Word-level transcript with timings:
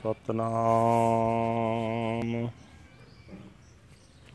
ਸਤਨਾਮ। 0.00 2.48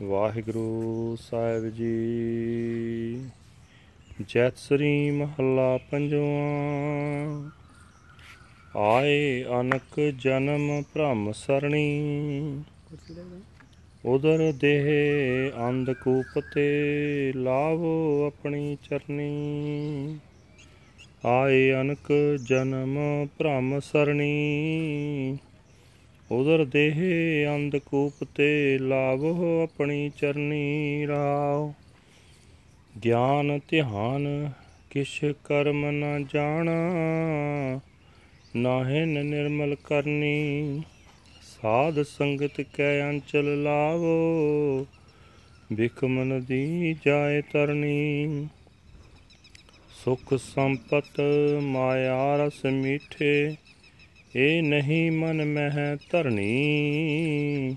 ਵਾਹਿਗੁਰੂ 0.02 1.16
ਸਾਹਿਬ 1.20 1.68
ਜੀ। 1.68 3.30
ਜੈਤ 4.28 4.56
ਸ੍ਰੀ 4.56 5.10
ਮਹੱਲਾ 5.10 5.78
ਪੰਜਵਾਂ। 5.90 7.50
ਆਏ 8.80 9.44
ਅਨਕ 9.60 10.12
ਜਨਮ 10.18 10.82
ਭ੍ਰਮ 10.82 11.32
ਸਰਣੀ। 11.32 12.62
ਉਦਰ 14.04 14.52
ਦੇਹ 14.52 14.88
ਅੰਧਕੂਪ 15.68 16.44
ਤੇ 16.54 17.32
ਲਾਵੋ 17.36 18.26
ਆਪਣੀ 18.26 18.76
ਚਰਨੀ 18.90 20.18
ਆਏ 21.24 21.72
ਅਨਕ 21.72 22.12
ਜਨਮ 22.44 22.98
ਭ੍ਰਮ 23.38 23.80
ਸਰਣੀ। 23.80 25.38
ਉਦਰ 26.30 26.64
ਦੇਹ 26.64 26.94
ਅੰਧਕੂਪ 27.54 28.24
ਤੇ 28.34 28.78
ਲਾਵੋ 28.78 29.62
ਆਪਣੀ 29.62 30.10
ਚਰਨੀ 30.16 31.06
ਰਾਵ 31.06 31.72
ਗਿਆਨ 33.04 33.58
ਧਿਆਨ 33.68 34.26
ਕਿਛ 34.90 35.20
ਕਰਮ 35.44 35.84
ਨ 35.90 36.24
ਜਾਣਾ 36.34 36.74
ਨਾਹਿਨ 38.56 39.24
ਨਿਰਮਲ 39.26 39.74
ਕਰਨੀ। 39.84 40.82
ਸਾਧ 41.42 42.02
ਸੰਗਤ 42.02 42.60
ਕੈ 42.74 43.10
ਅੰਚਲ 43.10 43.62
ਲਾਵੋ 43.62 44.86
ਬਿਖ 45.72 46.04
ਮਨ 46.04 46.40
ਦੀ 46.44 46.96
ਜਾਏ 47.06 47.42
ਤਰਨੀ। 47.42 48.46
ਸੁਖ 50.04 50.34
ਸੰਪਤ 50.34 51.20
ਮਾਇਆ 51.62 52.36
ਰਸ 52.36 52.64
ਮੀਠੇ 52.64 53.54
ਇਹ 54.34 54.62
ਨਹੀਂ 54.62 55.12
ਮਨ 55.12 55.44
ਮਹਿ 55.44 55.96
ਧਰਨੀ। 56.10 57.76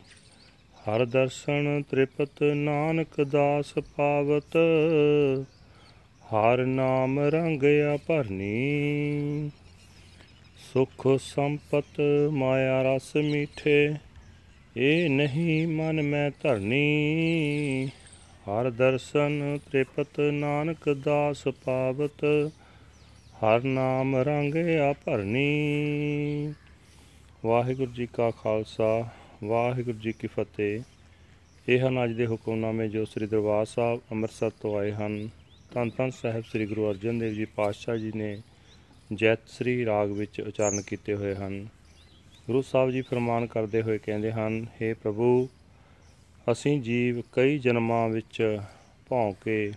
ਹਰ 0.80 1.06
ਦਰਸ਼ਨ 1.06 1.84
ਤ੍ਰਿਪਤ 1.92 2.44
ਨਾਨਕ 2.44 3.22
ਦਾਸ 3.22 3.74
ਪਾਵਤ। 3.96 4.58
ਹਰ 6.26 6.66
ਨਾਮ 6.66 7.20
ਰੰਗਿਆ 7.20 7.98
ਭਰਨੀ 8.08 9.52
ਸੁਖ 10.74 11.08
ਸੰਪਤ 11.20 12.02
ਮਾਇਆ 12.32 12.82
ਰਸ 12.82 13.16
ਮੀਠੇ। 13.16 13.94
ਇਹ 14.78 15.10
ਨਹੀਂ 15.10 15.68
ਮਨ 15.68 16.02
ਮੈਂ 16.02 16.32
ਧਰਨੀ। 16.44 17.88
ਹਰ 18.44 18.70
ਦਰਸ਼ਨ 18.70 19.60
ਤ੍ਰਿਪਤ 19.70 20.20
ਨਾਨਕ 20.20 20.90
ਦਾਸ 20.90 21.48
ਪਾਵਤ। 21.48 22.52
ਹਰ 23.44 23.64
ਨਾਮ 23.64 24.16
ਰੰਗ 24.16 24.56
ਆ 24.56 24.94
ਭਰਨੀ। 25.06 26.54
ਵਾਹਿਗੁਰੂ 27.46 27.92
ਜੀ 27.92 28.06
ਕਾ 28.06 28.32
ਖਾਲਸਾ, 28.32 29.10
ਵਾਹਿਗੁਰੂ 29.44 29.98
ਜੀ 29.98 30.12
ਕੀ 30.12 30.28
ਫਤਿਹ। 30.28 30.82
ਇਹ 31.70 31.80
ਹਨ 31.80 32.04
ਅੱਜ 32.04 32.12
ਦੇ 32.12 32.28
ਹੁਕਮਨਾਮੇ 32.28 32.88
ਜੋ 32.88 33.06
ਸ੍ਰੀ 33.06 33.28
ਦਰਬਾਰ 33.28 33.66
ਸਾਹਿਬ 33.66 34.02
ਅੰਮ੍ਰਿਤਸਰ 34.12 34.50
ਤੋਂ 34.50 34.80
ਆਏ 34.80 34.92
ਹਨ। 34.92 35.30
ਧੰਨ 35.74 35.90
ਧੰਨ 35.98 36.12
ਸਾਹਿਬ 36.12 36.44
ਸ੍ਰੀ 36.44 36.66
ਗੁਰੂ 36.66 36.90
ਅਰਜਨ 36.90 37.20
ਦੇਵ 37.20 37.34
ਜੀ 37.34 37.46
ਪਾਤਸ਼ਾਹ 37.46 37.98
ਜੀ 37.98 38.12
ਨੇ 38.16 38.42
ਜੈਤ 39.14 39.40
ਸ੍ਰੀ 39.48 39.86
ਰਾਗ 39.86 40.12
ਵਿੱਚ 40.12 40.42
ਉਚਾਰਨ 40.42 40.82
ਕੀਤੇ 40.82 41.16
ਹੋਏ 41.16 41.36
ਹਨ। 41.36 41.68
ਗੁਰੂ 42.48 42.62
ਸਾਹਿਬ 42.62 42.92
ਜੀ 42.92 43.02
ਫਰਮਾਨ 43.02 43.48
ਕਰਦੇ 43.48 43.82
ਹੋਏ 43.82 43.98
ਕਹਿੰਦੇ 43.98 44.32
ਹਨ 44.32 44.66
हे 44.82 44.96
ਪ੍ਰਭੂ, 45.04 45.50
ਅਸੀਂ 46.52 46.82
ਜੀਵ 46.82 47.22
ਕਈ 47.34 47.60
ਜਨਮਾਂ 47.60 48.10
ਵਿੱਚ 48.10 48.60
ਭੌਂ 49.10 49.34
ਕੇ 49.34 49.72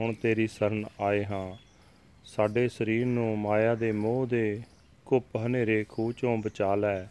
ਹੁਣ 0.00 0.12
ਤੇਰੀ 0.12 0.46
ਸ਼ਰਨ 0.46 0.84
ਆਏ 1.00 1.24
ਹਾਂ। 1.24 1.63
ਸਾਡੇ 2.24 2.68
ਸਰੀਰ 2.68 3.06
ਨੂੰ 3.06 3.38
ਮਾਇਆ 3.38 3.74
ਦੇ 3.74 3.92
ਮੋਹ 3.92 4.26
ਦੇ 4.26 4.62
ਕੁੱਪ 5.06 5.36
ਹਨੇਰੇ 5.36 5.84
ਖੂਹ 5.88 6.12
ਚੋਂ 6.12 6.38
ਬਚਾ 6.38 6.74
ਲੈ। 6.74 7.04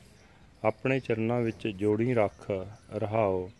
ਆਪਣੇ 0.64 1.00
ਚਰਨਾਂ 1.00 1.42
ਵਿੱਚ 1.42 1.68
ਜੋੜੀ 1.68 2.14
ਰੱਖ, 2.14 2.52
ਰਹਾਓ। 2.96 3.52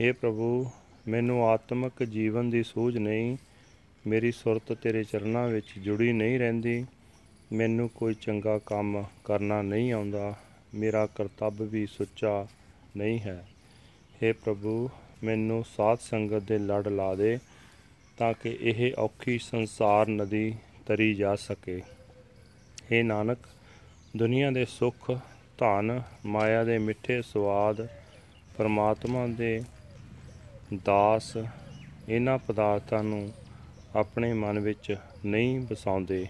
हे 0.00 0.14
ਪ੍ਰਭੂ, 0.20 0.70
ਮੈਨੂੰ 1.08 1.48
ਆਤਮਿਕ 1.48 2.04
ਜੀਵਨ 2.04 2.50
ਦੀ 2.50 2.62
ਸੂਝ 2.62 2.96
ਨਹੀਂ। 2.96 3.36
ਮੇਰੀ 4.06 4.32
ਸੁਰਤ 4.32 4.72
ਤੇਰੇ 4.72 5.04
ਚਰਨਾਂ 5.04 5.48
ਵਿੱਚ 5.48 5.78
ਜੁੜੀ 5.78 6.12
ਨਹੀਂ 6.12 6.38
ਰਹਿੰਦੀ। 6.38 6.86
ਮੈਨੂੰ 7.52 7.88
ਕੋਈ 7.88 8.14
ਚੰਗਾ 8.14 8.58
ਕੰਮ 8.58 9.04
ਕਰਨਾ 9.24 9.62
ਨਹੀਂ 9.62 9.92
ਆਉਂਦਾ। 9.92 10.34
ਮੇਰਾ 10.74 11.06
ਕਰਤੱਵ 11.06 11.62
ਵੀ 11.62 11.86
ਸੁੱਚਾ 11.86 12.46
ਨਹੀਂ 12.96 13.20
ਹੈ। 13.20 13.48
हे 14.22 14.36
ਪ੍ਰਭੂ, 14.44 14.90
ਮੈਨੂੰ 15.24 15.64
ਸਾਧ 15.76 15.98
ਸੰਗਤ 15.98 16.42
ਦੇ 16.42 16.58
ਲੜ 16.58 16.88
ਲਾ 16.88 17.14
ਦੇ 17.14 17.38
ਤਾਂ 18.18 18.34
ਕਿ 18.42 18.58
ਇਹ 18.60 18.92
ਔਖੀ 18.98 19.38
ਸੰਸਾਰ 19.38 20.08
ਨਦੀ 20.08 20.54
ਤਰੀ 20.86 21.14
ਜਾ 21.14 21.36
ਸਕੇ। 21.36 21.82
हे 22.92 23.04
ਨਾਨਕ, 23.04 23.38
ਦੁਨੀਆ 24.16 24.50
ਦੇ 24.50 24.64
ਸੁੱਖ, 24.64 25.10
ਧਨ, 25.58 26.02
ਮਾਇਆ 26.26 26.64
ਦੇ 26.64 26.78
ਮਿੱਠੇ 26.78 27.22
ਸਵਾਦ, 27.22 27.88
ਪਰਮਾਤਮਾ 28.58 29.26
ਦੇ 29.26 29.62
ਦਾਸ 30.84 31.36
ਇਹਨਾਂ 32.08 32.38
ਪਦਾਰਥਾਂ 32.38 33.04
ਨੂੰ 33.04 33.32
ਆਪਣੇ 33.96 34.32
ਮਨ 34.32 34.58
ਵਿੱਚ 34.58 34.96
ਨਹੀਂ 35.24 35.60
ਵਸਾਉਂਦੇ। 35.60 36.26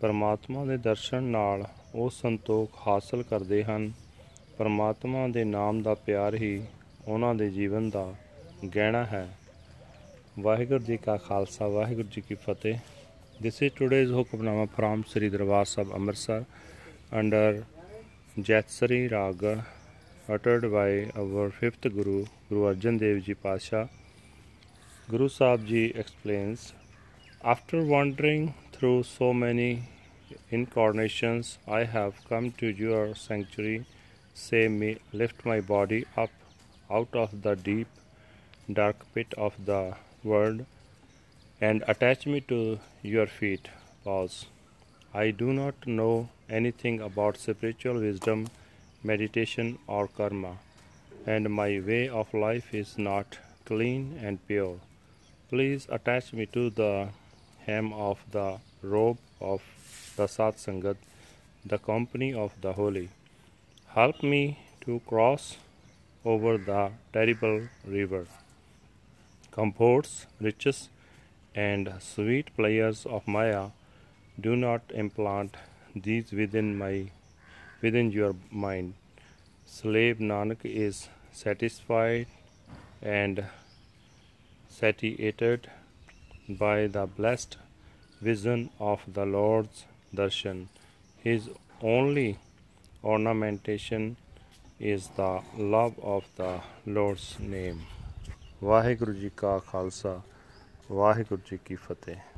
ਪਰਮਾਤਮਾ 0.00 0.64
ਦੇ 0.64 0.76
ਦਰਸ਼ਨ 0.76 1.22
ਨਾਲ 1.22 1.66
ਉਹ 1.94 2.10
ਸੰਤੋਖ 2.10 2.88
ਹਾਸਲ 2.88 3.22
ਕਰਦੇ 3.22 3.64
ਹਨ। 3.64 3.92
ਪਰਮਾਤਮਾ 4.58 5.28
ਦੇ 5.28 5.44
ਨਾਮ 5.44 5.82
ਦਾ 5.82 5.94
ਪਿਆਰ 5.94 6.34
ਹੀ 6.34 6.64
ਉਹਨਾਂ 7.08 7.34
ਦੇ 7.34 7.50
ਜੀਵਨ 7.50 7.90
ਦਾ 7.90 8.14
ਗਹਿਣਾ 8.76 9.04
ਹੈ। 9.04 9.28
ਵਾਹਿਗੁਰੂ 10.40 10.84
ਜੀ 10.84 10.96
ਕਾ 10.96 11.16
ਖਾਲਸਾ, 11.16 11.68
ਵਾਹਿਗੁਰੂ 11.68 12.08
ਜੀ 12.08 12.20
ਕੀ 12.20 12.34
ਫਤਿਹ। 12.34 12.78
This 13.44 13.60
is 13.60 13.72
today's 13.76 14.10
Hukamnama 14.16 14.64
from 14.72 15.02
Sri 15.02 15.28
Darbar 15.28 15.64
Sahib 15.68 15.92
Amritsar 15.92 16.44
under 17.20 17.66
Jatsari 18.38 19.10
Raga 19.10 19.66
uttered 20.28 20.66
by 20.70 21.10
our 21.20 21.50
fifth 21.50 21.80
Guru, 21.80 22.26
Guru 22.48 22.60
Arjan 22.72 23.00
Dev 23.00 23.24
Ji 23.24 23.34
Pasha. 23.34 23.88
Guru 25.10 25.28
Sahib 25.28 25.66
Ji 25.66 25.86
explains 26.02 26.72
After 27.42 27.82
wandering 27.82 28.54
through 28.74 29.02
so 29.02 29.32
many 29.32 29.88
incarnations, 30.50 31.58
I 31.66 31.82
have 31.96 32.22
come 32.28 32.52
to 32.58 32.68
your 32.68 33.16
sanctuary. 33.16 33.86
Save 34.34 34.70
me, 34.70 34.98
lift 35.12 35.44
my 35.44 35.60
body 35.60 36.04
up 36.16 36.30
out 36.88 37.18
of 37.24 37.42
the 37.42 37.56
deep, 37.56 37.88
dark 38.72 39.04
pit 39.12 39.34
of 39.36 39.58
the 39.72 39.96
world 40.22 40.64
and 41.68 41.84
attach 41.92 42.26
me 42.26 42.40
to 42.52 42.58
your 43.02 43.26
feet. 43.26 43.68
Pause. 44.04 44.46
I 45.14 45.30
do 45.30 45.52
not 45.52 45.86
know 45.86 46.28
anything 46.60 47.00
about 47.00 47.36
spiritual 47.36 48.00
wisdom, 48.04 48.48
meditation, 49.10 49.78
or 49.86 50.08
karma, 50.08 50.54
and 51.24 51.50
my 51.58 51.68
way 51.88 52.08
of 52.08 52.34
life 52.34 52.74
is 52.74 52.96
not 52.98 53.38
clean 53.64 54.18
and 54.20 54.44
pure. 54.48 54.78
Please 55.50 55.86
attach 55.88 56.32
me 56.32 56.46
to 56.46 56.68
the 56.70 56.92
hem 57.66 57.92
of 57.92 58.24
the 58.32 58.48
robe 58.82 59.18
of 59.40 59.62
the 60.16 60.26
Sat 60.26 60.56
Sangat, 60.56 60.96
the 61.64 61.78
company 61.78 62.32
of 62.34 62.56
the 62.60 62.72
holy. 62.72 63.08
Help 63.98 64.22
me 64.22 64.42
to 64.80 65.00
cross 65.06 65.58
over 66.24 66.56
the 66.58 66.90
terrible 67.12 67.60
river. 67.98 68.26
Comforts, 69.52 70.26
riches, 70.40 70.88
and 71.55 71.91
sweet 71.99 72.55
pleasures 72.55 73.05
of 73.05 73.27
Maya 73.27 73.69
do 74.39 74.55
not 74.55 74.81
implant 74.93 75.57
these 75.95 76.31
within 76.31 76.77
my 76.77 77.11
within 77.81 78.11
your 78.11 78.35
mind. 78.51 78.93
Slave 79.65 80.19
Nanak 80.19 80.63
is 80.63 81.09
satisfied 81.31 82.27
and 83.01 83.43
satiated 84.69 85.69
by 86.47 86.87
the 86.87 87.05
blessed 87.05 87.57
vision 88.21 88.69
of 88.79 89.01
the 89.17 89.25
Lord's 89.25 89.85
darshan. 90.15 90.67
His 91.23 91.49
only 91.81 92.37
ornamentation 93.03 94.17
is 94.79 95.09
the 95.17 95.41
love 95.57 95.99
of 95.99 96.23
the 96.37 96.53
Lord's 96.85 97.29
name. 97.39 97.85
Waheguru 98.63 99.13
ji 99.13 99.29
ਕਾ 99.37 99.57
ਖਾਲਸਾ 99.67 100.21
ਵਾਹਿਗੁਰੂ 100.90 101.42
ਜੀ 101.50 101.58
ਕੀ 101.64 101.74
ਫਤਿਹ। 101.74 102.16